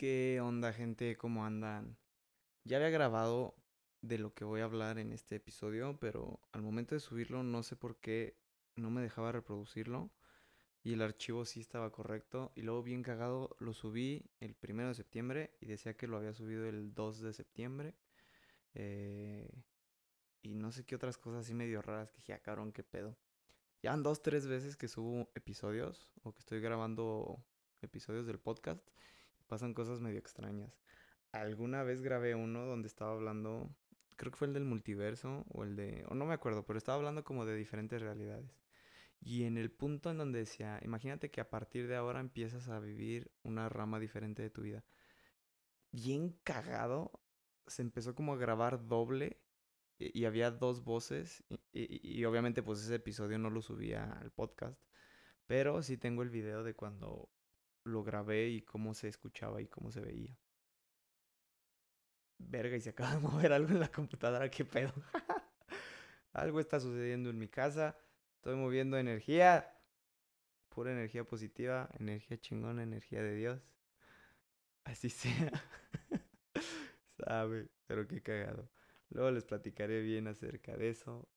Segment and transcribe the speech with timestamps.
[0.00, 1.14] ¿Qué onda, gente?
[1.18, 1.98] ¿Cómo andan?
[2.64, 3.54] Ya había grabado
[4.00, 7.62] de lo que voy a hablar en este episodio, pero al momento de subirlo no
[7.62, 8.34] sé por qué
[8.76, 10.10] no me dejaba reproducirlo
[10.82, 14.94] y el archivo sí estaba correcto y luego bien cagado lo subí el primero de
[14.94, 17.94] septiembre y decía que lo había subido el 2 de septiembre
[18.72, 19.52] eh,
[20.40, 23.18] y no sé qué otras cosas así medio raras que dije, ah, cabrón, qué pedo.
[23.82, 27.44] Ya han dos, tres veces que subo episodios o que estoy grabando
[27.82, 28.88] episodios del podcast
[29.50, 30.78] pasan cosas medio extrañas.
[31.32, 33.68] Alguna vez grabé uno donde estaba hablando,
[34.16, 36.96] creo que fue el del multiverso o el de, o no me acuerdo, pero estaba
[36.96, 38.56] hablando como de diferentes realidades.
[39.20, 42.78] Y en el punto en donde decía, imagínate que a partir de ahora empiezas a
[42.78, 44.84] vivir una rama diferente de tu vida.
[45.90, 47.10] Bien cagado,
[47.66, 49.40] se empezó como a grabar doble
[49.98, 54.80] y, había dos voces y, y, obviamente pues ese episodio no lo subía al podcast,
[55.46, 57.28] pero sí tengo el video de cuando
[57.84, 60.36] lo grabé y cómo se escuchaba y cómo se veía.
[62.38, 64.92] Verga, y se acaba de mover algo en la computadora, qué pedo.
[66.32, 67.96] algo está sucediendo en mi casa.
[68.36, 69.76] Estoy moviendo energía.
[70.70, 73.60] Pura energía positiva, energía chingona, energía de Dios.
[74.84, 75.52] Así sea.
[77.18, 78.70] Sabe, pero qué cagado.
[79.10, 81.28] Luego les platicaré bien acerca de eso.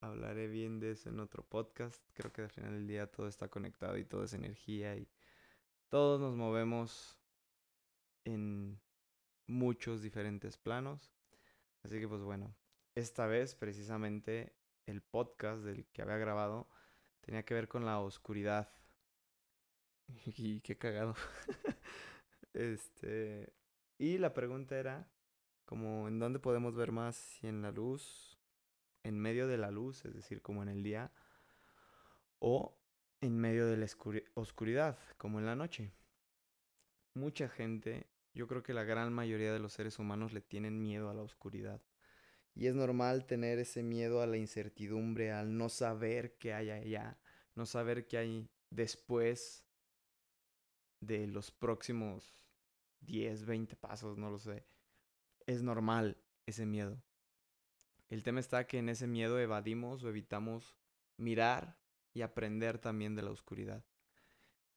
[0.00, 2.02] Hablaré bien de eso en otro podcast.
[2.14, 5.08] Creo que al final del día todo está conectado y todo es energía y
[5.92, 7.20] todos nos movemos
[8.24, 8.80] en
[9.46, 11.12] muchos diferentes planos.
[11.82, 12.56] Así que pues bueno,
[12.94, 16.66] esta vez precisamente el podcast del que había grabado
[17.20, 18.72] tenía que ver con la oscuridad.
[20.38, 21.14] Y qué cagado.
[22.54, 23.52] este,
[23.98, 25.06] y la pregunta era
[25.66, 28.38] como en dónde podemos ver más si en la luz,
[29.02, 31.12] en medio de la luz, es decir, como en el día
[32.38, 32.81] o
[33.22, 33.86] en medio de la
[34.34, 35.92] oscuridad, como en la noche.
[37.14, 41.08] Mucha gente, yo creo que la gran mayoría de los seres humanos le tienen miedo
[41.08, 41.80] a la oscuridad.
[42.54, 47.16] Y es normal tener ese miedo a la incertidumbre, al no saber qué hay allá,
[47.54, 49.64] no saber qué hay después
[51.00, 52.44] de los próximos
[53.02, 54.66] 10, 20 pasos, no lo sé.
[55.46, 57.00] Es normal ese miedo.
[58.10, 60.76] El tema está que en ese miedo evadimos o evitamos
[61.16, 61.81] mirar
[62.14, 63.84] y aprender también de la oscuridad.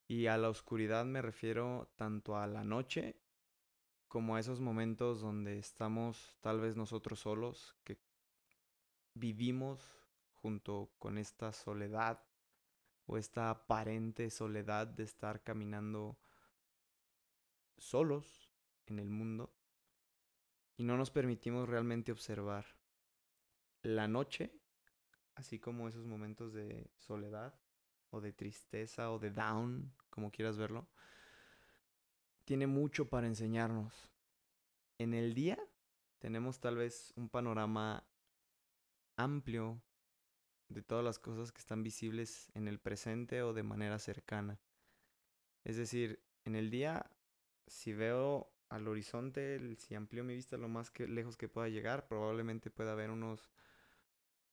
[0.07, 3.15] Y a la oscuridad me refiero tanto a la noche
[4.07, 7.97] como a esos momentos donde estamos tal vez nosotros solos, que
[9.13, 9.81] vivimos
[10.33, 12.23] junto con esta soledad
[13.07, 16.17] o esta aparente soledad de estar caminando
[17.77, 18.49] solos
[18.85, 19.53] en el mundo
[20.77, 22.65] y no nos permitimos realmente observar
[23.81, 24.53] la noche
[25.35, 27.53] así como esos momentos de soledad
[28.09, 30.87] o de tristeza o de down, como quieras verlo,
[32.45, 34.09] tiene mucho para enseñarnos.
[34.97, 35.59] En el día
[36.19, 38.07] tenemos tal vez un panorama
[39.17, 39.81] amplio
[40.69, 44.59] de todas las cosas que están visibles en el presente o de manera cercana.
[45.63, 47.11] Es decir, en el día,
[47.67, 52.07] si veo al horizonte, si amplío mi vista lo más que lejos que pueda llegar,
[52.07, 53.51] probablemente pueda haber unos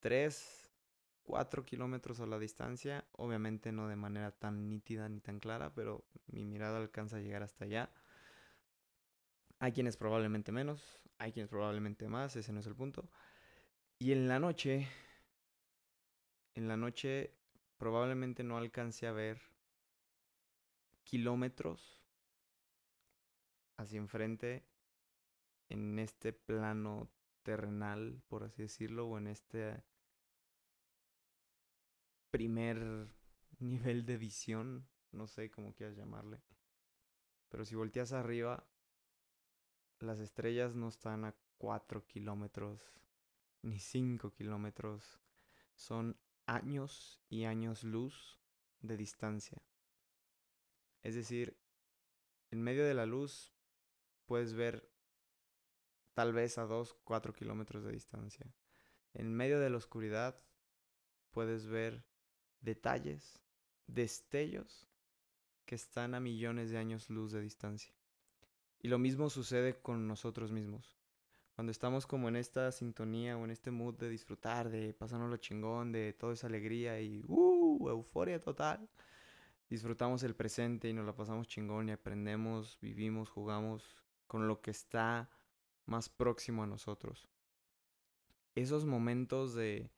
[0.01, 0.62] 3
[1.25, 6.05] 4 kilómetros a la distancia, obviamente no de manera tan nítida ni tan clara, pero
[6.27, 7.91] mi mirada alcanza a llegar hasta allá.
[9.59, 13.09] Hay quienes probablemente menos, hay quienes probablemente más, ese no es el punto.
[13.99, 14.89] Y en la noche,
[16.55, 17.35] en la noche
[17.77, 19.41] probablemente no alcance a ver
[21.05, 22.01] kilómetros
[23.77, 24.65] hacia enfrente
[25.69, 27.09] en este plano
[27.43, 29.83] terrenal, por así decirlo, o en este
[32.33, 33.09] primer
[33.61, 36.43] nivel de visión, no sé cómo quieras llamarle.
[37.51, 38.67] Pero si volteas arriba,
[40.01, 42.99] las estrellas no están a 4 kilómetros
[43.61, 45.21] ni 5 kilómetros.
[45.75, 48.41] Son años y años luz
[48.81, 49.63] de distancia.
[51.03, 51.61] Es decir,
[52.51, 53.55] en medio de la luz
[54.25, 54.91] puedes ver
[56.15, 58.55] tal vez a 2, 4 kilómetros de distancia.
[59.13, 60.43] En medio de la oscuridad
[61.31, 62.07] puedes ver
[62.63, 63.39] detalles,
[63.87, 64.89] destellos
[65.67, 67.95] que están a millones de años luz de distancia.
[68.81, 70.97] Y lo mismo sucede con nosotros mismos.
[71.55, 75.37] Cuando estamos como en esta sintonía o en este mood de disfrutar, de pasarnos lo
[75.37, 78.89] chingón, de toda esa alegría y uh, euforia total,
[79.69, 84.71] disfrutamos el presente y nos la pasamos chingón y aprendemos, vivimos, jugamos con lo que
[84.71, 85.31] está
[85.85, 87.29] más próximo a nosotros.
[88.55, 89.91] Esos momentos de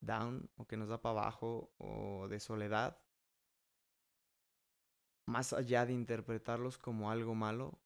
[0.00, 2.98] down o que nos da para abajo o de soledad,
[5.26, 7.80] más allá de interpretarlos como algo malo,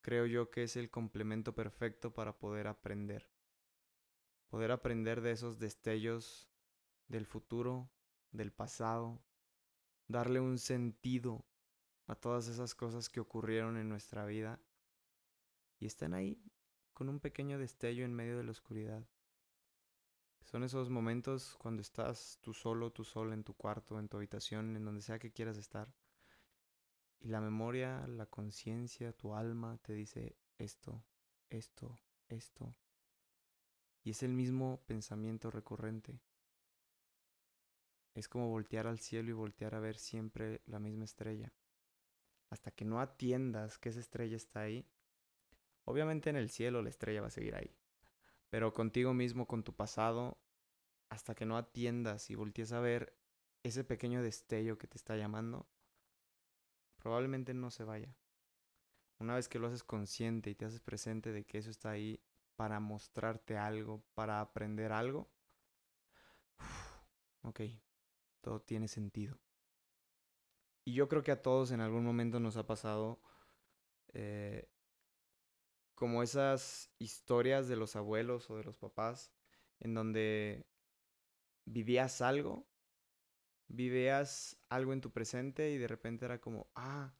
[0.00, 3.30] creo yo que es el complemento perfecto para poder aprender.
[4.48, 6.50] Poder aprender de esos destellos
[7.06, 7.90] del futuro,
[8.32, 9.22] del pasado,
[10.08, 11.44] darle un sentido
[12.06, 14.60] a todas esas cosas que ocurrieron en nuestra vida
[15.78, 16.42] y están ahí
[16.92, 19.06] con un pequeño destello en medio de la oscuridad.
[20.44, 24.76] Son esos momentos cuando estás tú solo, tú solo en tu cuarto, en tu habitación,
[24.76, 25.92] en donde sea que quieras estar.
[27.20, 31.04] Y la memoria, la conciencia, tu alma te dice esto,
[31.50, 31.98] esto,
[32.28, 32.74] esto.
[34.02, 36.20] Y es el mismo pensamiento recurrente.
[38.14, 41.52] Es como voltear al cielo y voltear a ver siempre la misma estrella.
[42.48, 44.86] Hasta que no atiendas que esa estrella está ahí.
[45.84, 47.79] Obviamente en el cielo la estrella va a seguir ahí.
[48.50, 50.38] Pero contigo mismo, con tu pasado,
[51.08, 53.16] hasta que no atiendas y voltees a ver
[53.62, 55.68] ese pequeño destello que te está llamando,
[56.96, 58.16] probablemente no se vaya.
[59.18, 62.20] Una vez que lo haces consciente y te haces presente de que eso está ahí
[62.56, 65.30] para mostrarte algo, para aprender algo,
[67.42, 67.60] ok,
[68.40, 69.38] todo tiene sentido.
[70.84, 73.20] Y yo creo que a todos en algún momento nos ha pasado
[74.12, 74.68] eh,
[76.00, 79.30] como esas historias de los abuelos o de los papás
[79.80, 80.66] en donde
[81.66, 82.66] vivías algo,
[83.68, 87.14] vivías algo en tu presente y de repente era como, ah,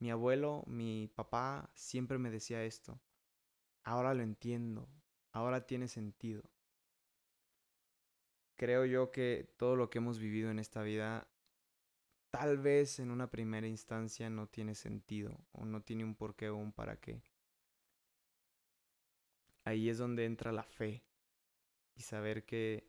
[0.00, 3.00] mi abuelo, mi papá siempre me decía esto.
[3.84, 4.86] Ahora lo entiendo,
[5.32, 6.42] ahora tiene sentido.
[8.56, 11.26] Creo yo que todo lo que hemos vivido en esta vida
[12.28, 16.56] tal vez en una primera instancia no tiene sentido o no tiene un porqué o
[16.56, 17.22] un para qué.
[19.66, 21.02] Ahí es donde entra la fe
[21.96, 22.88] y saber que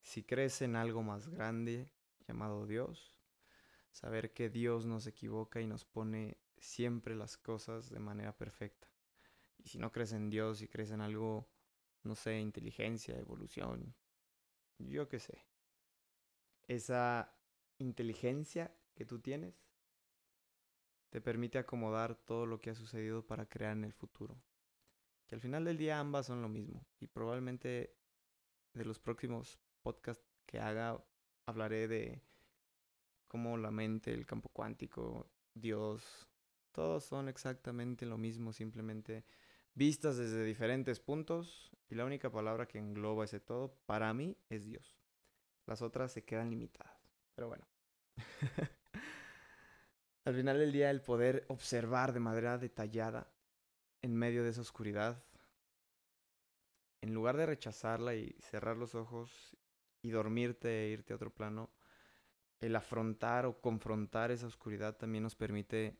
[0.00, 1.92] si crees en algo más grande
[2.26, 3.16] llamado Dios,
[3.92, 8.88] saber que Dios no se equivoca y nos pone siempre las cosas de manera perfecta.
[9.58, 11.48] Y si no crees en Dios y crees en algo,
[12.02, 13.94] no sé, inteligencia, evolución,
[14.78, 15.46] yo qué sé.
[16.66, 17.32] Esa
[17.78, 19.54] inteligencia que tú tienes
[21.08, 24.36] te permite acomodar todo lo que ha sucedido para crear en el futuro.
[25.26, 26.86] Que al final del día ambas son lo mismo.
[27.00, 27.96] Y probablemente
[28.72, 31.02] de los próximos podcasts que haga
[31.46, 32.22] hablaré de
[33.26, 36.28] cómo la mente, el campo cuántico, Dios,
[36.72, 39.24] todos son exactamente lo mismo, simplemente
[39.74, 41.72] vistas desde diferentes puntos.
[41.88, 44.96] Y la única palabra que engloba ese todo, para mí, es Dios.
[45.66, 47.00] Las otras se quedan limitadas.
[47.34, 47.66] Pero bueno.
[50.24, 53.30] Al final del día, el poder observar de manera detallada
[54.02, 55.24] en medio de esa oscuridad,
[57.00, 59.56] en lugar de rechazarla y cerrar los ojos
[60.02, 61.70] y dormirte e irte a otro plano,
[62.60, 65.98] el afrontar o confrontar esa oscuridad también nos permite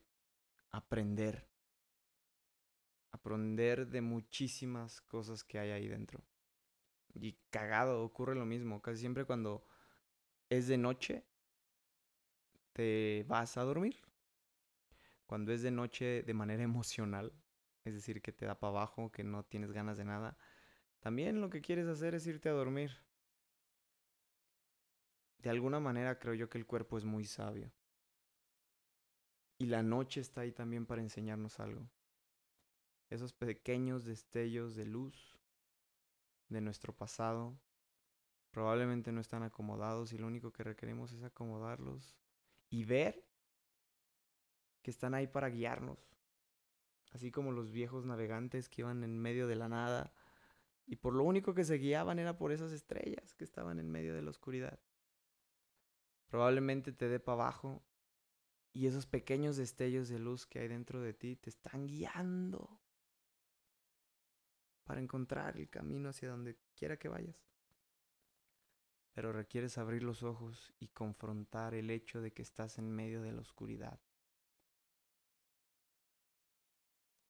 [0.71, 1.49] aprender.
[3.13, 6.23] Aprender de muchísimas cosas que hay ahí dentro.
[7.15, 8.83] Y cagado, ocurre lo mismo.
[8.83, 9.67] Casi siempre cuando
[10.49, 11.25] es de noche,
[12.73, 13.97] te vas a dormir.
[15.27, 17.33] Cuando es de noche de manera emocional,
[17.87, 20.37] es decir, que te da para abajo, que no tienes ganas de nada,
[20.99, 22.91] también lo que quieres hacer es irte a dormir.
[25.39, 27.71] De alguna manera creo yo que el cuerpo es muy sabio.
[29.59, 31.89] Y la noche está ahí también para enseñarnos algo.
[33.09, 35.39] Esos pequeños destellos de luz
[36.49, 37.57] de nuestro pasado
[38.51, 42.17] probablemente no están acomodados y lo único que requerimos es acomodarlos
[42.69, 43.25] y ver
[44.83, 46.16] que están ahí para guiarnos
[47.13, 50.13] así como los viejos navegantes que iban en medio de la nada
[50.87, 54.15] y por lo único que se guiaban era por esas estrellas que estaban en medio
[54.15, 54.79] de la oscuridad.
[56.29, 57.85] Probablemente te dé para abajo
[58.73, 62.81] y esos pequeños destellos de luz que hay dentro de ti te están guiando
[64.85, 67.37] para encontrar el camino hacia donde quiera que vayas.
[69.13, 73.33] Pero requieres abrir los ojos y confrontar el hecho de que estás en medio de
[73.33, 73.99] la oscuridad.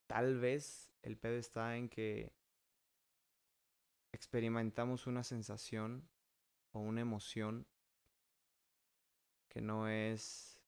[0.06, 2.32] Tal vez el pedo está en que
[4.12, 6.08] experimentamos una sensación
[6.72, 7.66] o una emoción
[9.48, 10.60] que no es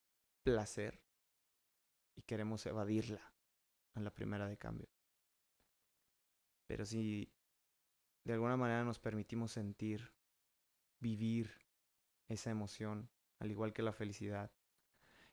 [0.43, 1.01] placer
[2.17, 3.33] y queremos evadirla
[3.95, 4.89] en la primera de cambio.
[6.67, 7.33] Pero si
[8.25, 10.13] de alguna manera nos permitimos sentir,
[11.01, 11.51] vivir
[12.29, 14.51] esa emoción, al igual que la felicidad,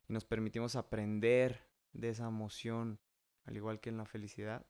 [0.07, 2.99] y nos permitimos aprender de esa emoción
[3.45, 4.65] al igual que en la felicidad.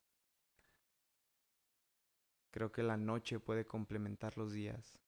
[2.50, 4.98] Creo que la noche puede complementar los días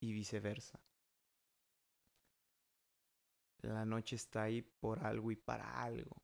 [0.00, 0.80] y viceversa.
[3.62, 6.22] La noche está ahí por algo y para algo.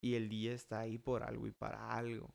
[0.00, 2.34] Y el día está ahí por algo y para algo.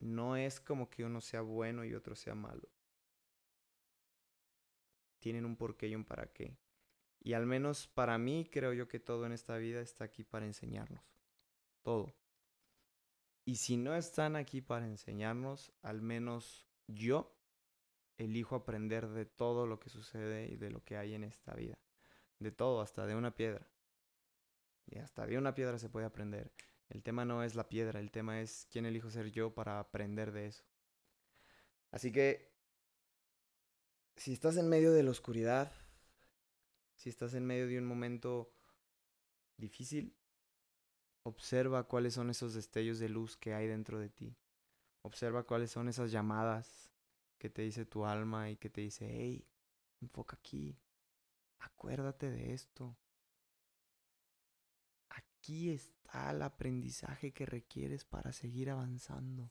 [0.00, 2.68] No es como que uno sea bueno y otro sea malo.
[5.18, 6.56] Tienen un porqué y un para qué.
[7.20, 10.46] Y al menos para mí creo yo que todo en esta vida está aquí para
[10.46, 11.04] enseñarnos.
[11.82, 12.14] Todo.
[13.44, 17.34] Y si no están aquí para enseñarnos, al menos yo
[18.18, 21.78] elijo aprender de todo lo que sucede y de lo que hay en esta vida.
[22.38, 23.66] De todo, hasta de una piedra.
[24.86, 26.52] Y hasta de una piedra se puede aprender.
[26.88, 30.32] El tema no es la piedra, el tema es quién elijo ser yo para aprender
[30.32, 30.64] de eso.
[31.90, 32.52] Así que,
[34.16, 35.72] si estás en medio de la oscuridad,
[37.08, 38.52] si estás en medio de un momento
[39.56, 40.14] difícil,
[41.22, 44.36] observa cuáles son esos destellos de luz que hay dentro de ti.
[45.00, 46.90] Observa cuáles son esas llamadas
[47.38, 49.48] que te dice tu alma y que te dice, hey,
[50.02, 50.78] enfoca aquí,
[51.60, 52.98] acuérdate de esto,
[55.08, 59.50] aquí está el aprendizaje que requieres para seguir avanzando.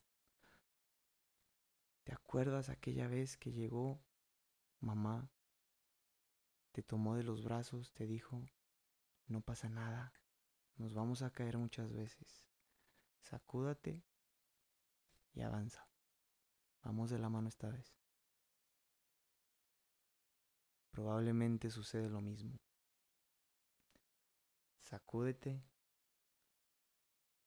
[2.03, 3.99] ¿Te acuerdas aquella vez que llegó
[4.79, 5.31] mamá,
[6.77, 8.39] te tomó de los brazos, te dijo,
[9.25, 10.13] no pasa nada,
[10.75, 12.45] nos vamos a caer muchas veces,
[13.19, 14.05] sacúdate
[15.33, 15.89] y avanza.
[16.83, 17.97] Vamos de la mano esta vez.
[20.91, 22.59] Probablemente sucede lo mismo.
[24.81, 25.65] Sacúdete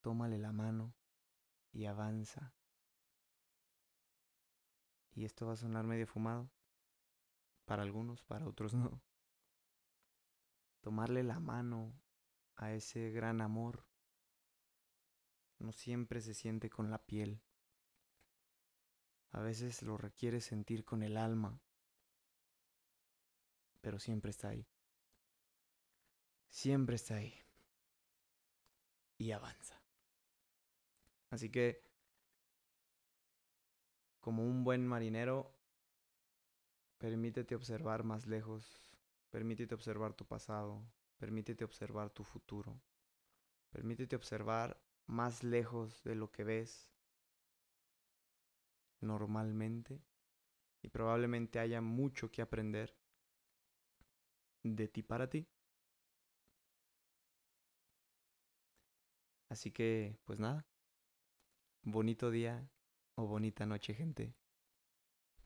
[0.01, 0.93] tómale la mano
[1.71, 2.53] y avanza.
[5.13, 6.51] Y esto va a sonar medio fumado.
[7.65, 9.01] Para algunos, para otros no.
[10.81, 11.93] Tomarle la mano
[12.57, 13.87] a ese gran amor
[15.59, 17.43] no siempre se siente con la piel.
[19.33, 21.61] A veces lo requiere sentir con el alma,
[23.81, 24.67] pero siempre está ahí.
[26.49, 27.35] Siempre está ahí.
[29.19, 29.81] Y avanza.
[31.29, 31.85] Así que,
[34.21, 35.55] como un buen marinero,
[36.99, 38.90] permítete observar más lejos,
[39.31, 40.85] permítete observar tu pasado,
[41.19, 42.81] permítete observar tu futuro,
[43.71, 46.91] permítete observar más lejos de lo que ves
[49.01, 50.03] normalmente
[50.83, 52.97] y probablemente haya mucho que aprender
[54.63, 55.49] de ti para ti.
[59.49, 60.65] Así que, pues nada,
[61.83, 62.71] bonito día
[63.17, 64.40] o bonita noche, gente.